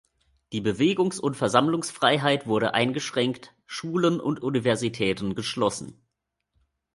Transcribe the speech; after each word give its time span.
Die 0.51 0.61
Bewegungs- 0.61 1.19
und 1.19 1.37
Versammlungsfreiheit 1.37 2.47
wurde 2.47 2.73
eingeschränkt, 2.73 3.53
Schulen 3.67 4.19
und 4.19 4.41
Universitäten 4.41 5.35
geschlossen. 5.35 6.01